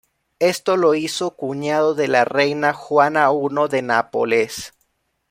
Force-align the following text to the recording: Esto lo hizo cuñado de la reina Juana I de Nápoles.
Esto 0.39 0.77
lo 0.77 0.95
hizo 0.95 1.35
cuñado 1.35 1.93
de 1.93 2.07
la 2.07 2.25
reina 2.25 2.73
Juana 2.73 3.29
I 3.31 3.69
de 3.69 3.83
Nápoles. 3.83 4.73